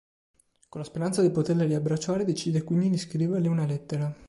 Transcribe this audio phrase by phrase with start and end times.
[0.67, 4.11] Con la speranza di poterla riabbracciare decide quindi di scriverle una lettera.